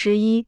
[0.00, 0.46] 十一，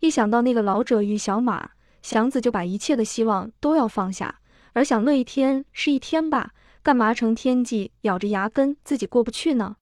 [0.00, 1.70] 一想到那个老者与小马，
[2.02, 4.40] 祥子就把一切的希望都要放下，
[4.72, 9.76] 而享乐一天是一天吧，干嘛成天际咬着牙根自己过不去呢？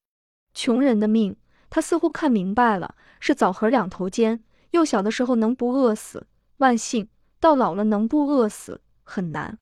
[0.52, 1.34] 穷人的命，
[1.70, 4.44] 他似乎看明白了，是枣核两头尖。
[4.72, 6.26] 幼小的时候能不饿死，
[6.58, 7.06] 万幸；
[7.40, 9.58] 到老了能不饿死，很难。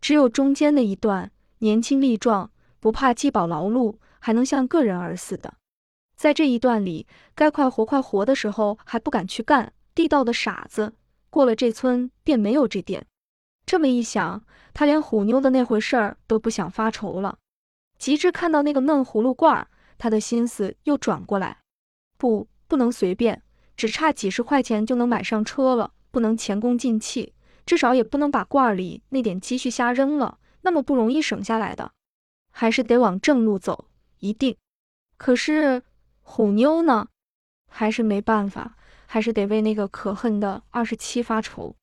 [0.00, 2.50] 只有中间的一段，年轻力壮，
[2.80, 5.54] 不怕饥饱劳碌，还能像个人儿似的。
[6.20, 10.92] 在这一段里，该快活快活的时候还不敢去干，地道的傻子。
[11.30, 13.06] 过了这村便没有这店。
[13.64, 14.44] 这么一想，
[14.74, 17.38] 他连虎妞的那回事儿都不想发愁了。
[17.96, 21.62] 及至看到那个闷葫芦罐儿，他的心思又转过来，
[22.18, 23.42] 不，不能随便。
[23.74, 27.32] 只差几十块钱就能买上车了，不能前功尽弃，
[27.64, 30.38] 至少也不能把罐里那点积蓄瞎扔了。
[30.60, 31.92] 那么不容易省下来的，
[32.52, 33.86] 还是得往正路走，
[34.18, 34.54] 一定。
[35.16, 35.82] 可是
[36.30, 37.08] 虎妞呢？
[37.68, 41.74] 还是没办法，还是得为那个可恨的二十七发愁。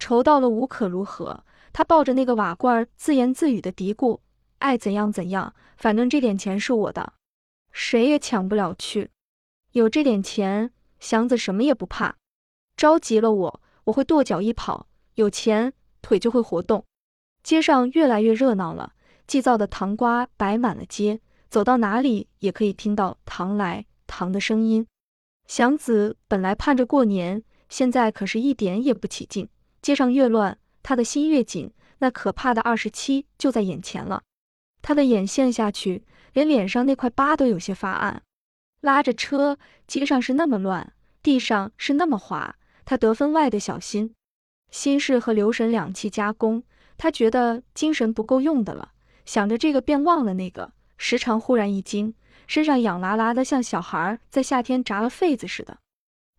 [0.00, 4.18] 愁到了无可如何，他抱着那个瓦罐，自言自语的嘀咕
[4.58, 7.12] ：“爱怎样怎样，反正这点钱是我的，
[7.70, 9.12] 谁也抢不了去。
[9.70, 12.16] 有这点钱。”祥子什么也不怕，
[12.76, 14.88] 着急了我，我会跺脚一跑。
[15.14, 15.72] 有钱，
[16.02, 16.84] 腿就会活动。
[17.44, 18.94] 街上越来越热闹了，
[19.26, 21.20] 祭灶的糖瓜摆满了街，
[21.54, 24.84] 走到哪里也可以听到糖来糖的声音。
[25.46, 29.48] 祥子本来盼着过年，现在可是一点也不起劲。
[29.80, 31.72] 街上越乱，他的心越紧。
[31.98, 34.24] 那可怕的二十七就在眼前了，
[34.82, 38.20] 他的眼陷下去，连脸上那块疤都有些发暗。
[38.80, 44.12] 拉着车，街上是那么乱，地上是那么滑，他得分外的小心。
[44.72, 46.64] 心事和留神两气加工，
[46.96, 48.90] 他觉得精神不够用的了。
[49.24, 52.14] 想着这个，便忘了那个，时常忽然一惊，
[52.46, 55.78] 身上痒辣辣的，像小孩在夏天炸了痱子似的。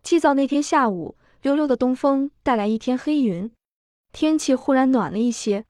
[0.02, 3.50] 祭灶那天下午，溜溜的东风带来一天黑云，
[4.12, 5.64] 天气忽然暖了一些。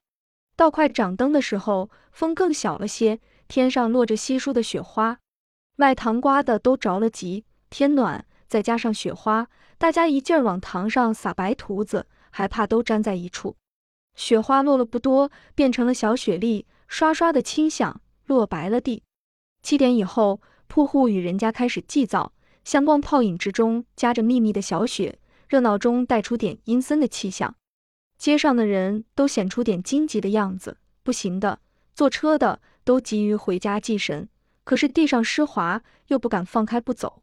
[0.57, 5.19] 到快掌灯的时候，风更小了些，天上落着稀疏的雪花。
[5.75, 13.57] 卖糖瓜的都着了急，天暖，再加上雪花，大家一劲儿往糖上撒白涂子，还怕都粘在一处。
[14.15, 19.03] 雪花落了不多，变成了小雪粒，刷刷的轻响，落白了地。
[19.63, 22.33] 七点以后，铺户与人家开始祭灶，
[22.65, 27.57] 香光泡影之中夹着密密的小雪，热闹中带出点阴森的气象。
[28.19, 31.61] 街上的人都显出点惊急的样子，不行的，
[31.95, 34.29] 坐车的都急于回家祭神。
[34.65, 37.23] 可是地上湿滑，又不敢放开不走。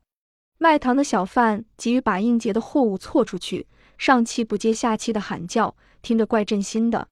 [0.60, 7.08] 卖糖的小贩急于把应节的货物错出去，上气不接下气的喊叫，听着怪震心的。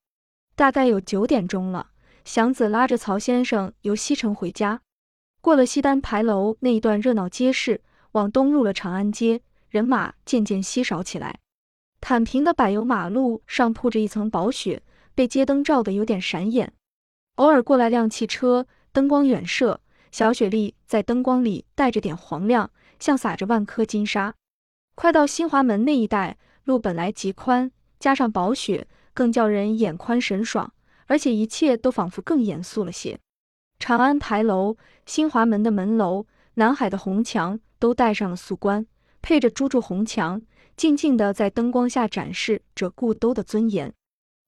[0.55, 1.90] 大概有九点钟了，
[2.23, 4.81] 祥子拉着曹先生由西城回家，
[5.41, 11.39] 过了西单牌楼那一段热闹街市，往东入了长安街，人马渐渐稀少起来。
[11.99, 14.81] 坦平的柏油马路上铺着一层薄雪，
[15.13, 16.73] 被街灯照得有点闪眼，
[17.35, 19.81] 偶尔过来辆汽车，灯光远射。
[20.11, 24.33] 小雪粒在灯光里带着点黄亮，像撒着万颗金沙。
[24.93, 30.73] 快到新华门那一带，路本来极宽，加上薄雪，更叫人眼宽神爽，
[31.11, 33.19] 而且一切都仿佛更严肃了些。
[33.79, 38.87] 长安牌楼、新华门的门楼、南海的红墙都带上了素冠，
[39.21, 40.41] 配着朱柱红墙，
[40.77, 43.93] 静静地在灯光下展示着故都的尊严。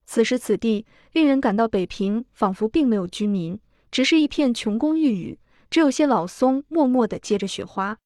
[0.06, 3.60] 此时此地，令人感到北平仿佛并没有居民，
[3.92, 5.38] 只是一片琼宫玉宇。
[5.70, 7.98] 只有些老松默默地接着雪花，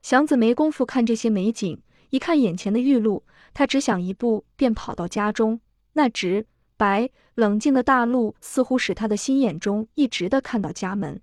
[0.00, 5.60] 祥子没工夫看这些美景，一看眼前的玉露，他只想一步便跑到家中。
[5.92, 6.46] 那直
[6.78, 11.20] 白冷静的大路似乎使他的心眼中一直的看到家门。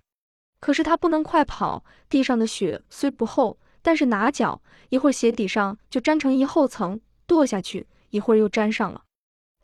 [0.60, 9.02] 可是他不能快跑，地上的雪虽不厚，但是拿脚一会儿鞋底上就粘成一厚层，跺下去一会儿又粘上了。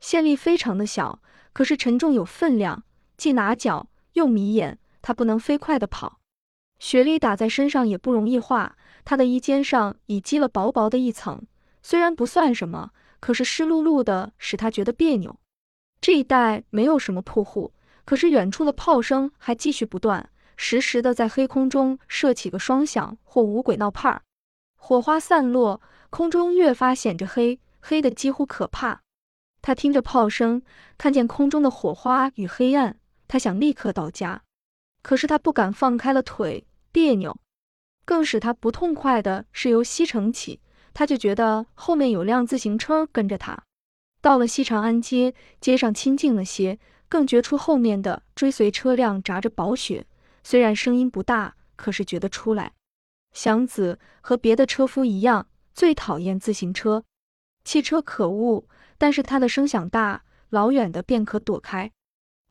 [0.00, 1.22] 线力非常的小，
[1.52, 2.84] 可是沉重有分量，
[3.16, 6.18] 既拿脚又迷眼，他不能飞快的跑。
[6.78, 11.40] 雪粒打在身上也不容易化，他的衣肩上已积了薄薄的一层，
[11.82, 12.90] 虽然不算什么，
[13.20, 15.38] 可是湿漉漉的，使他觉得别扭。
[16.02, 17.72] 这一带没有什么铺户，
[18.04, 24.20] 可是远处的炮声还继续不断，时时的在黑空中射起个双响或五鬼闹派，
[24.76, 29.00] 火花散落，空中越发显着黑，黑的几乎可怕。
[29.62, 30.60] 他听着炮声，
[30.98, 34.42] 看见空中的火花与黑暗，他想立刻到家，
[35.04, 36.66] 可是他不敢放开了腿。
[36.90, 37.38] 别扭，
[38.04, 40.60] 更使他不痛快的是，由西城起，
[40.92, 43.62] 他就觉得后面有辆自行车跟着他。
[44.22, 46.78] 到了西长安街，街上清静了些，
[47.08, 50.06] 更觉出后面的追随车辆扎着薄雪，
[50.44, 52.72] 虽然声音不大，可是觉得出来。
[53.32, 57.02] 祥子和别的车夫一样，最讨厌自行车。
[57.64, 58.64] 汽车可恶，
[58.96, 61.90] 但是它的声响大，老远的便可躲开。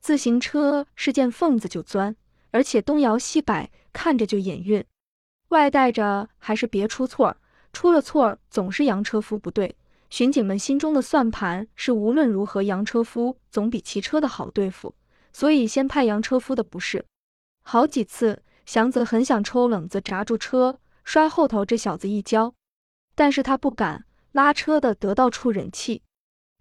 [0.01, 2.17] 自行车是见缝子就钻，
[2.51, 4.83] 而且东摇西摆，看着就眼晕。
[5.49, 7.37] 外带着还是别出错，
[7.71, 9.77] 出了错总是洋车夫不对。
[10.11, 14.93] 巡警们心中的算盘是无论如何洋车夫总比骑车的好对付，
[15.31, 17.05] 所以先派洋车夫的不是。
[17.63, 22.53] 好几次，祥子很想抽冷子砸住车，摔后头这小子一跤，
[23.15, 24.03] 但是他不敢。
[24.33, 26.03] 拉车的得到处忍气，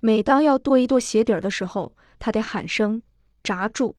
[0.01, 3.03] 每当要跺一跺鞋底儿的时候，他得喊声
[3.45, 3.97] 砸住。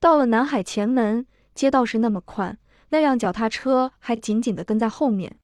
[0.00, 2.58] 到了南海前门，街道是那么宽，
[2.88, 5.38] 那辆脚踏车还紧紧地跟在后面。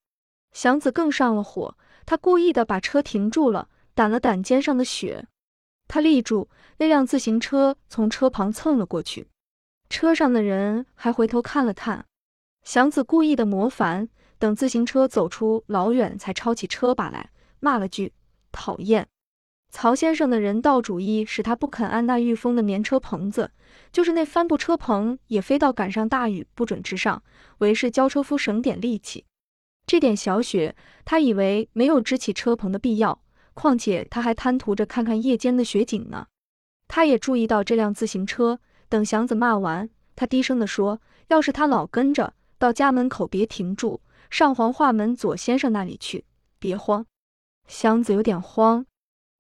[0.50, 1.76] 祥子更上了火，
[2.11, 5.29] 他故意的把车停住了，掸了掸肩上的雪。
[5.87, 6.49] 他立住，
[6.79, 9.29] 那辆自行车从车旁蹭了过去，
[9.89, 12.05] 车上的人还回头看了看。
[12.65, 14.09] 祥子故意的磨烦，
[14.41, 17.31] 等自行车走出老远，才抄起车把来。
[17.61, 18.12] 骂了句
[18.51, 19.07] 讨厌，
[19.71, 23.53] 曹先生的人道主义使他不肯按那御风的棉车棚子，
[23.93, 27.23] 就是那帆布车棚也非到赶上大雨不准之上，
[27.59, 29.27] 为是教车夫省点力气。
[29.90, 33.20] 这点小雪，他以为没有支起车棚的必要，
[33.54, 36.28] 况且他还贪图着看看夜间的雪景呢。
[36.87, 44.00] 他也注意到这辆自行车，等祥子骂完，他低声地说：“要是他老跟着，到家门口别停住，
[44.31, 46.25] 上黄化门左先生那里去，
[46.60, 47.04] 别慌。”
[47.66, 48.87] 祥子有点慌，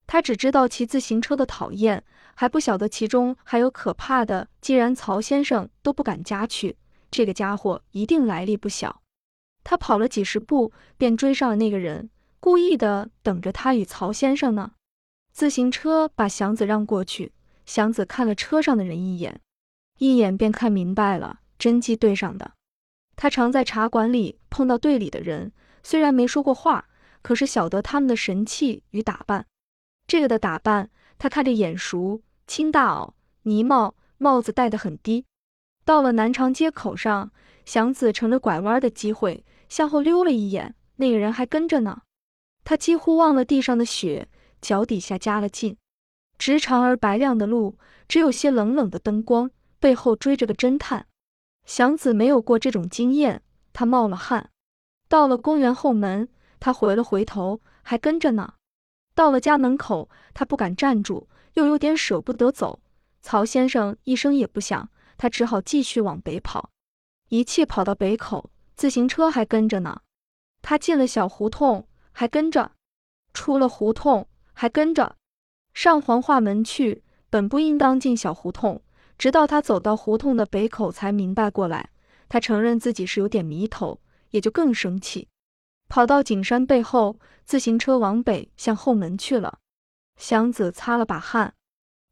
[0.08, 2.02] 他只知道骑自行车的讨厌，
[2.34, 4.48] 还不晓得其中还有可怕的。
[4.60, 6.76] 既然曹先生都不敢家去，
[7.08, 8.99] 这个家伙一定来历不小。
[9.70, 14.72] 他跑了几十步，便追上了那个人，故意的等着他与曹先生呢。
[15.32, 17.30] 自行车把祥子让过去，
[17.64, 19.40] 祥子看了车上的人一眼，
[19.98, 22.50] 一眼便看明白了，真机对上的。
[23.14, 25.52] 他常在茶馆里碰到队里的人，
[25.84, 26.88] 虽然没说过话。
[27.22, 29.46] 可是晓得他们的神气与打扮，
[30.08, 33.12] 这个的打扮他看着眼熟，青大袄、
[33.44, 35.26] 呢帽，帽子戴得很低。
[35.84, 37.30] 到了南长街口上，
[37.64, 42.02] 祥子乘着拐弯的机会向后溜了一眼，那个人还跟着呢。
[42.62, 44.28] 他几乎忘了地上的雪，
[44.60, 45.78] 脚底下加了劲。
[46.36, 51.06] 直长而白亮的路，只有些冷冷的灯光，背后追着个侦探。
[51.64, 54.50] 祥子没有过这种经验，他冒了汗。
[55.08, 56.28] 到了公园后门。
[56.62, 58.52] 他回了回头，还跟着呢。
[59.14, 62.80] 到了家门口，他不敢站住，又有点舍不得走。
[63.22, 66.68] 曹先生一声也不响，他只好继续往北跑。
[67.30, 70.00] 一气跑到北口，自行车还跟着呢。
[70.62, 72.70] 他进了小胡同，还跟着；
[73.34, 75.16] 出了胡同，还跟着。
[75.74, 78.82] 上黄化门去，本不应当进小胡同。
[79.18, 81.90] 直到他走到胡同的北口，才明白过来。
[82.26, 84.00] 他承认自己是有点迷头，
[84.30, 85.28] 也就更生气。
[85.90, 89.58] 跑到景山背后，自行车往北向后门去了。
[90.16, 91.52] 祥子擦了把汗，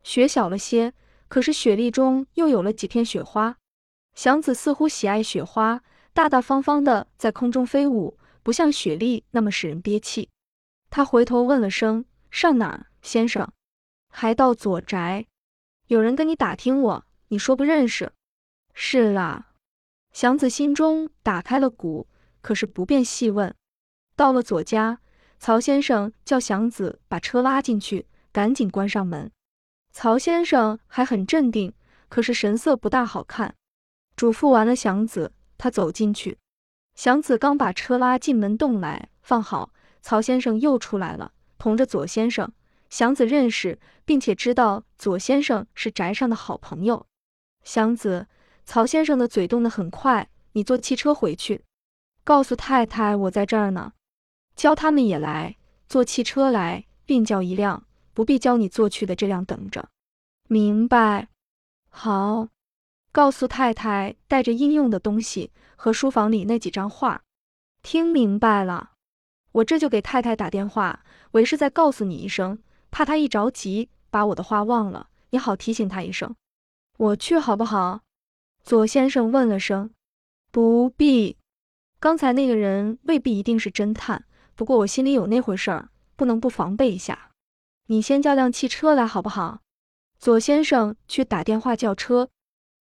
[0.03, 0.93] 雪小了些，
[1.29, 3.57] 可是雪粒中又有了几片雪花。
[4.15, 5.81] 祥子似乎喜爱雪花，
[6.19, 10.29] 大大方方的在空中飞舞，不像雪莉那么使人憋气。
[10.91, 13.49] 他回头问了声：“上哪儿，先生
[14.11, 15.29] ？”“还到左宅。
[15.87, 18.11] ”“有人跟你打听我，你说不认识
[18.75, 19.53] ？”“是啦。”
[20.13, 22.09] 祥子心中打开了鼓，
[22.41, 23.55] 可是不便细问。
[24.17, 24.99] 到了左家，
[25.39, 29.31] 曹先生叫祥子把车拉进去，赶紧关上门。
[29.93, 31.73] 曹先生还很镇定，
[32.09, 33.55] 可是神色不大好看。
[34.17, 36.39] 嘱咐完了祥子，他走进去。
[36.95, 42.51] 祥子刚把车拉进门洞来放好，曹先生又出来了，同着左先生。
[42.89, 47.07] 祥子认识，并且知道左先生是宅上的好朋友。
[47.63, 48.27] 祥子，
[48.65, 51.65] 曹先生的嘴动得很快，你坐汽车回去，
[52.25, 53.93] 告诉太太我在这儿呢。
[54.57, 57.85] 叫他们也来，坐汽车来，另叫一辆，
[58.15, 59.89] 不必叫你坐去的这辆等着。
[60.49, 61.29] 明白？
[61.91, 62.49] 好。
[63.11, 67.23] 告诉太太带着应用的东西和书房里那几张画。
[67.83, 68.93] 听明白了。
[69.53, 72.59] 我这就给太太打电话，为是再告诉你一声，
[72.91, 76.35] 怕她一着急把我的话忘了，你好提醒她一声。
[76.99, 78.03] 我去好不好？
[78.63, 79.91] 左先生问了声。
[80.51, 81.37] 不必。
[82.01, 84.27] 刚才那个人未必一定是侦探。
[84.55, 87.31] 不过我心里有那回事儿，不能不防备一下。
[87.87, 89.61] 你先叫辆汽车来好不好？
[90.19, 92.29] 左先生去打电话叫车。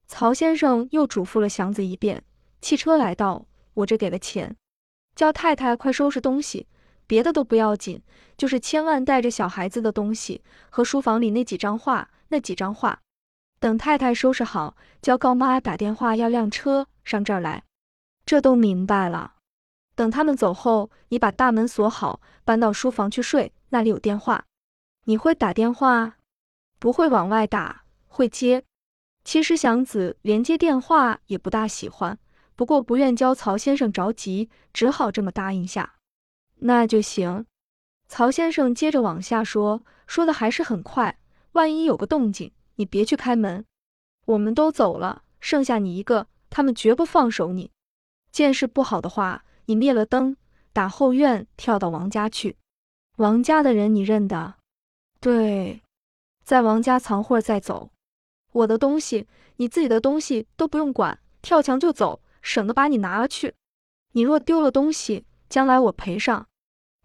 [0.07, 2.23] 曹先生又嘱咐了祥子一遍。
[2.61, 4.55] 汽车来到，我这给了钱。
[5.15, 6.67] 叫太太快收拾东西，
[7.07, 8.01] 别的都不要紧，
[8.37, 12.09] 就是千万带着小孩子的东西和书房里那几张画。
[12.29, 13.01] 那几张画，
[13.59, 17.63] 等太太收拾好，叫高妈打电话要辆车上这儿来。
[18.25, 19.35] 这都明白了。
[19.93, 24.45] 等他们走后，你把大门锁好，搬到书房去睡，那里有电话。
[25.03, 26.17] 你会打电话？
[26.79, 28.63] 不会往外打，会接。
[29.25, 32.17] 其实祥子连接电话也不大喜欢，
[32.55, 35.95] 不过不愿教曹先生着急，只好这么答应下。
[36.59, 37.45] 那就行。
[38.07, 41.19] 曹先生接着往下说，说的还是很快。
[41.53, 43.65] 万一有个动静，你别去开门。
[44.25, 47.71] 我们都走了，剩下你一个，他们绝不放手你。
[48.31, 50.37] 见势不好的话，你灭了灯，
[50.71, 52.57] 打后院跳到王家去。
[53.17, 54.55] 王家的人你认得？
[55.19, 55.81] 对，
[56.43, 57.89] 在王家藏会再走。
[58.55, 63.53] 我的东西，你自己的东西都不用管，跳墙就走，省得把你拿了去。
[64.13, 66.47] 你若丢了东西，将来我赔上。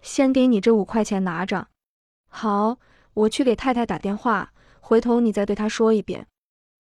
[0.01, 1.67] 先给你这五块钱拿着。
[2.29, 2.79] 好，
[3.15, 6.29] 我去给太太打电话，回头你再对她说一遍。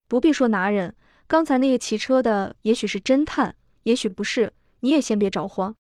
[0.07, 0.95] 不必说拿人，
[1.27, 5.75] 刚才那个骑车的也许是侦探，也许不是，你也先别着慌。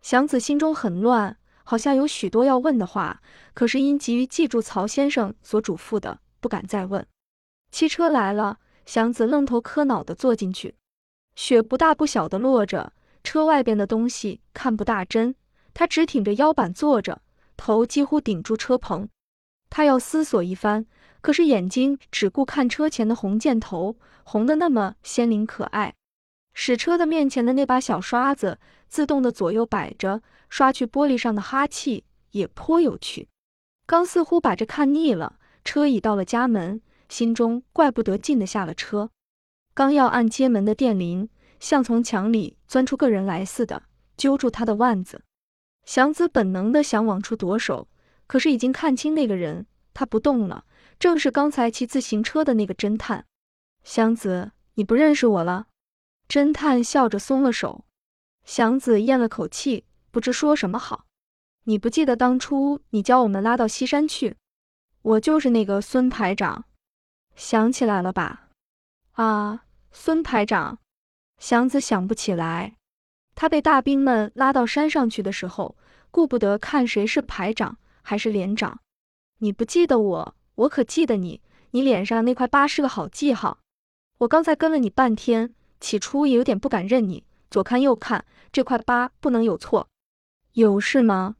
[0.00, 3.20] 祥子心中很乱，好像有许多要问的话，
[3.52, 7.04] 可是因急于记住曹先生所嘱咐的，不敢再问。
[7.70, 10.74] 汽车来了，祥子愣头磕脑的坐进去。
[11.36, 15.34] 雪不大不小的落着，车外边的东西看不大真。
[15.74, 17.22] 他直挺着腰板坐着，
[17.56, 19.08] 头几乎顶住车棚。
[19.70, 20.86] 他要思索一番，
[21.20, 25.94] 可是眼睛只顾看车前的红箭头，红的那么鲜灵可爱。
[26.54, 28.58] 使车的面前的那把小刷子
[28.88, 33.28] 自动的左右摆着，刷去玻璃上的哈气，也颇有趣。
[33.86, 39.10] 刚似乎把这看腻了，车已到了家门，心中怪不得进的下了车。
[39.74, 41.28] 刚要按街门的电铃，
[41.60, 43.84] 像从墙里钻出个人来似的，
[44.16, 45.22] 揪住他的腕子。
[45.84, 47.88] 祥子本能的想往出躲手，
[48.26, 50.64] 可是已经看清那个人，他不动了，
[50.98, 53.24] 正是刚才骑自行车的那个侦探。
[53.84, 55.68] 祥子，你不认识我了？
[56.28, 57.84] 侦探笑着松了手。
[58.44, 61.06] 祥子咽了口气，不知说什么好。
[61.64, 64.36] 你不记得当初你将我们拉到西山去？
[65.02, 66.64] 我就是那个孙排长，
[67.38, 68.48] 想起来了吧？
[69.12, 70.80] 啊，孙排长，
[71.38, 72.74] 祥子想不起来。
[73.36, 75.76] 他被大兵们拉到山上去的时候，
[76.10, 78.80] 顾不得看谁是排长还是连长。
[79.38, 81.40] 你不记得我，我可记得你。
[81.70, 83.60] 你脸上那块疤是个好记号。
[84.18, 89.86] 我刚才跟了你半天，起初也有点不敢认你，左看右看，这块疤不能有错。
[90.54, 91.36] 有事吗？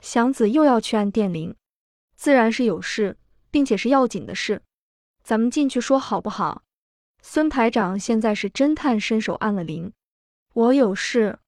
[0.00, 1.56] 祥子又要去按电铃，
[2.16, 3.16] 自然是有事，
[3.50, 4.60] 并且是要紧的事。
[5.22, 6.62] 咱们进去说好不好？
[7.22, 9.92] 孙排长现在是侦探，伸手按了铃。
[10.54, 11.38] 我有事，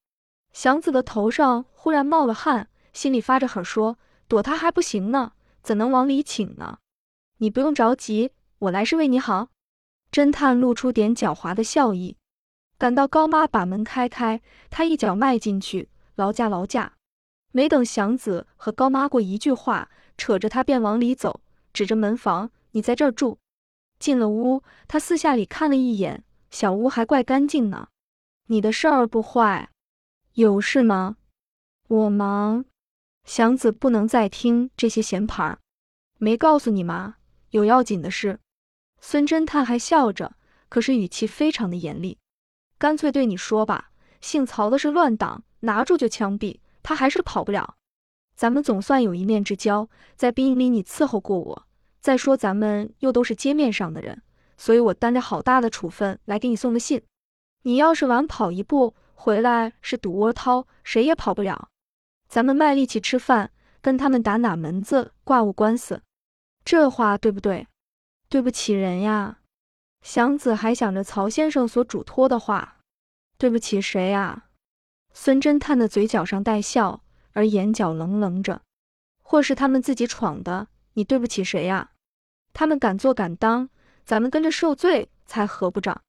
[0.52, 6.78] 祥子的头上忽然冒了汗，心里发着狠，说：“躲他还不行呢，怎能往里请呢？
[7.38, 9.48] 你不用着急，我来是为你好。”
[10.12, 12.16] 侦探露出点狡猾的笑意。
[12.78, 14.40] 赶到高妈把门开开，
[14.70, 16.94] 他一脚迈进去，劳驾劳驾。
[17.50, 21.40] 没等祥子和高妈过一句话，扯着他便往里走，
[21.72, 23.38] 指着门房：“你在这儿住。”
[24.04, 27.88] 进了屋，他四下里看了一眼，小屋还怪干净呢。
[28.48, 29.70] 你的事儿不坏，
[30.34, 31.16] 有事吗？
[31.88, 32.66] 我忙。
[33.24, 35.58] 祥子不能再听这些闲牌儿，
[36.18, 37.16] 没告诉你吗？
[37.48, 38.40] 有要紧的事。
[39.00, 40.36] 孙侦探还笑着，
[40.68, 42.18] 可是语气非常的严厉。
[42.76, 47.76] 干脆对你说吧，姓曹的是乱党，拿住就枪毙，他还是跑不了。
[48.36, 51.66] 咱们总算有一面之交，在兵营里你伺候过我。
[52.04, 54.20] 再说咱们又都是街面上的人，
[54.58, 57.02] 所以我担着好大的处分来给你送的信。
[57.62, 61.70] 你要是晚跑一步回来是赌窝掏，谁也跑不了。
[62.28, 66.02] 咱们卖力气吃饭，跟他们打哪门子挂物官司？
[66.62, 67.68] 这话对不对？
[68.28, 69.38] 对不起人呀。
[70.02, 72.80] 祥子还想着曹先生所嘱托的话，
[73.38, 74.50] 对不起谁呀？
[75.14, 78.60] 孙侦探的嘴角上带笑，而眼角冷冷着。
[79.22, 81.92] 或是他们自己闯的，你对不起谁呀？
[82.54, 83.68] 他们敢做敢当，
[84.06, 86.00] 咱们跟着受罪才合不着。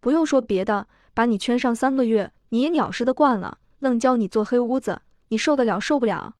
[0.00, 6.34] 不用说别的，把你圈上三个月，你也鸟似的惯了，愣教你做黑屋子，你受得了受不了？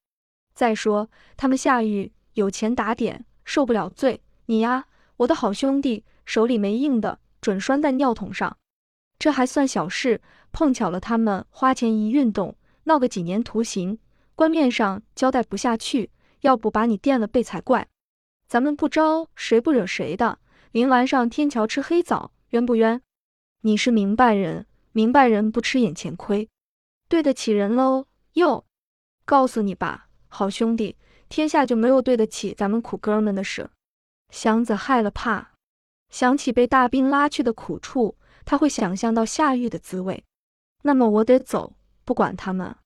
[0.54, 4.86] 再说他们下狱有钱打点，受不了罪，你呀，
[5.18, 8.56] 我的好兄弟，手里没硬的，准拴在尿桶上。
[9.18, 13.98] 这还算小事，碰巧了他们花钱一运动，闹个几年徒刑，
[14.34, 17.86] 官面上交代不下去，要不把你垫了背才怪。
[18.52, 20.38] 咱们不招谁不惹谁的，
[20.72, 23.00] 临完上天桥吃黑枣，冤不冤？
[23.62, 26.50] 你是明白人，明白人不吃眼前亏，
[27.08, 28.08] 对得起人喽。
[28.34, 28.66] 哟，
[29.24, 30.98] 告诉你吧，好兄弟，
[31.30, 33.70] 天下就没有对得起咱们苦哥们的事。
[34.28, 35.52] 祥子害了怕，
[36.10, 40.22] 想起被大兵拉去的苦处，他会想象到下狱的滋味。
[40.82, 42.76] 那么我得走，不管他们。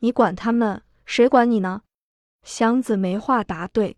[0.00, 1.82] 你管他们，谁管你呢？
[2.42, 3.96] 祥子没话答对，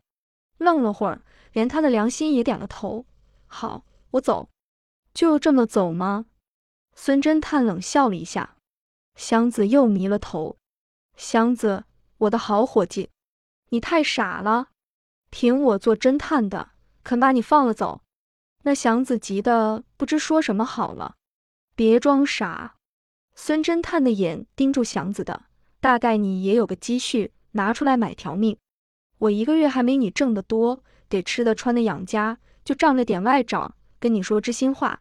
[0.59, 1.23] 愣了会儿，
[1.53, 3.07] 连他的良心也点了头。
[3.47, 4.49] 好，我走。
[5.15, 6.27] 就这么走吗？
[6.95, 8.57] 孙侦探冷笑了一下。
[9.15, 10.59] 祥子又迷了头。
[11.17, 11.85] 祥子，
[12.19, 13.11] 我的好伙计，
[13.71, 14.69] 你太傻了。
[15.31, 16.71] 凭我做侦探的，
[17.03, 18.03] 肯把你放了走？
[18.63, 21.15] 那祥子急得不知说什么好了。
[21.75, 22.77] 别装傻。
[23.35, 25.45] 孙侦探的眼盯住祥子的，
[25.81, 27.33] 大概你也有个积蓄。
[27.53, 28.59] 拿出来买条命，
[29.19, 35.01] 我一个月还没你挣得多，得吃的穿的养家，就仗着点外长，跟你说知心话。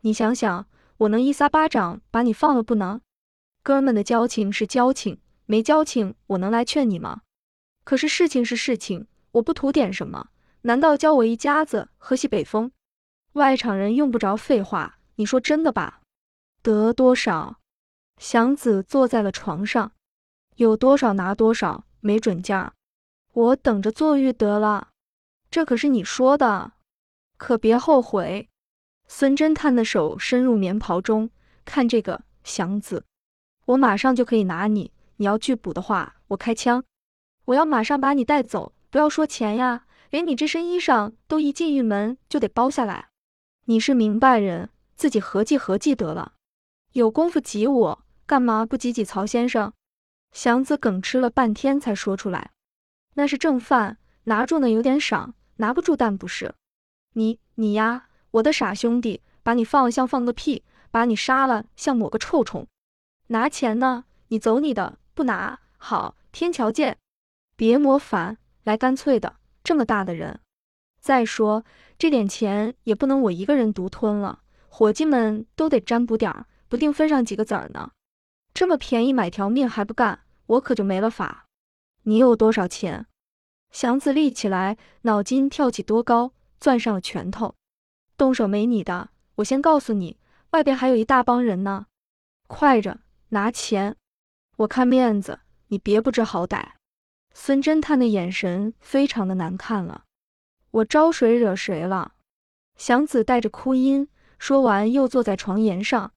[0.00, 3.00] 你想想，我能一撒巴掌把你放了不能？
[3.62, 7.20] 哥们的交情是交情，没交情我能来劝你吗？
[7.84, 10.28] 可是事情是事情，我不图点什么，
[10.62, 12.72] 难道教我一家子喝西北风？
[13.32, 16.00] 外场人用不着废话，你说真的吧？
[16.62, 17.58] 得多少？
[18.16, 19.92] 祥子坐在了床上，
[20.56, 21.84] 有多少拿多少。
[22.02, 22.72] 没准价，
[23.32, 24.88] 我等着坐狱得了。
[25.50, 26.72] 这可是你说的，
[27.36, 28.48] 可别后悔。
[29.06, 31.30] 孙侦探的手伸入棉袍中，
[31.64, 33.04] 看这个祥子，
[33.66, 34.92] 我马上就可以拿你。
[35.16, 36.84] 你要拒捕的话，我开枪。
[37.46, 43.08] 我要马上把你带走，不要说钱呀，连你这身衣裳都一进狱门就得包下来。
[43.64, 46.34] 你是明白人，自己合计合计得了。
[46.92, 49.72] 有功夫挤我，干嘛不挤挤曹先生？
[50.32, 52.52] 祥子梗吃了半天才说出来
[53.14, 56.54] ：“那是正饭，拿住呢有点赏，拿不住但不是。
[57.14, 62.66] 你你呀，我的傻兄弟，把你放了像放个屁，把你杀了像抹个臭虫。
[63.28, 64.04] 拿钱呢？
[64.28, 66.98] 你走你的，不拿好，天桥见。
[67.56, 70.40] 别磨烦，来干脆的，这么大的人。
[71.00, 71.64] 再说
[71.98, 77.90] 这点钱也不能我一个人独吞了，伙计们都得占补点儿，不定分上几个子儿呢。”
[78.54, 81.46] 这么便宜买条命还不干，我可就没了法。
[82.02, 83.06] 你有多少钱？
[83.70, 87.54] 祥子立起来，脑筋跳起多高，攥上了拳头。
[88.16, 90.18] 动手没你的，我先告诉你，
[90.50, 91.86] 外边还有一大帮人呢。
[92.46, 93.96] 快着，拿钱！
[94.56, 96.72] 我看面子，你别不知好歹。
[97.32, 100.04] 孙侦探的眼神非常的难看了。
[100.70, 102.14] 我招谁惹谁了？
[102.76, 104.08] 祥子带着哭音，
[104.38, 106.12] 说完又坐在床沿上。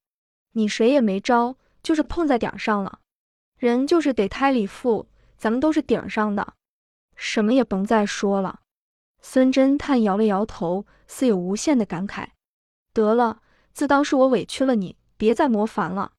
[0.53, 1.57] 你谁也没招。
[1.83, 3.01] 就是碰在点上了，
[3.59, 5.05] 人就是得胎里富，
[5.37, 6.53] 咱们都是顶上的，
[7.15, 8.61] 什么也甭再说了。
[9.21, 12.27] 孙侦探摇了摇头，似有无限的感慨。
[12.93, 13.41] 得了，
[13.73, 16.13] 自当是我委屈了你，别再磨烦了。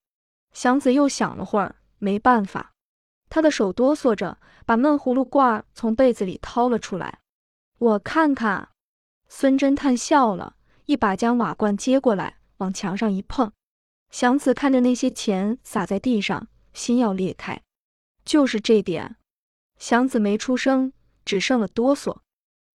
[0.53, 2.73] 祥子又想了会儿，没办法，
[3.29, 7.21] 他的手哆嗦着，把闷葫芦罐从被子里掏了出来。
[7.79, 8.71] 我看看。
[9.29, 13.53] 孙侦探笑了，一把将瓦罐接过来，往墙上一碰。
[14.11, 17.61] 祥子看着那些钱洒在地上，心要裂开。
[18.25, 19.17] 就是这点，
[19.79, 20.93] 祥子没出声，
[21.25, 22.19] 只剩了哆嗦。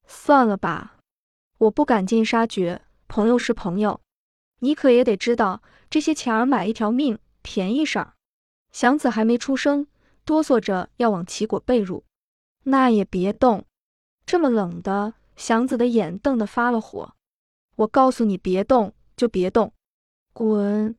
[0.07, 0.97] 算了吧，
[1.57, 4.01] 我不赶尽杀绝，朋友是朋友，
[4.59, 8.13] 你可也得知道，这些钱儿买一条命便宜事儿。
[8.71, 9.87] 祥子还没出声，
[10.25, 12.03] 哆嗦着要往齐果被褥。
[12.63, 13.65] 那也别动，
[14.25, 17.15] 这么冷的，祥子的眼瞪得发了火。
[17.77, 19.73] 我告诉你，别动就别动，
[20.33, 20.95] 滚！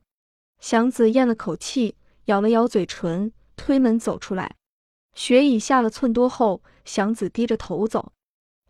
[0.59, 3.31] 祥子咽了口气，咬了咬嘴唇，
[3.61, 4.55] 推门走出来。
[5.13, 8.11] 雪已下了寸多后，祥子低着头走，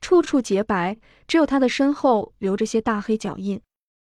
[0.02, 3.62] 处处洁白，只有他的身后留着些大黑脚印。